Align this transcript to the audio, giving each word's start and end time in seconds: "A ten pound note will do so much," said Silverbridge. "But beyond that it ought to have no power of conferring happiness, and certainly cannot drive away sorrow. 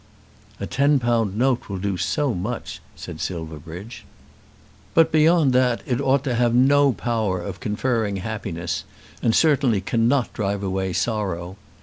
"A 0.59 0.65
ten 0.65 0.97
pound 0.97 1.37
note 1.37 1.69
will 1.69 1.77
do 1.77 1.95
so 1.95 2.33
much," 2.33 2.81
said 2.95 3.21
Silverbridge. 3.21 4.03
"But 4.95 5.11
beyond 5.11 5.53
that 5.53 5.83
it 5.85 6.01
ought 6.01 6.23
to 6.23 6.33
have 6.33 6.55
no 6.55 6.91
power 6.93 7.39
of 7.39 7.59
conferring 7.59 8.15
happiness, 8.15 8.83
and 9.21 9.35
certainly 9.35 9.79
cannot 9.79 10.33
drive 10.33 10.63
away 10.63 10.91
sorrow. 10.93 11.55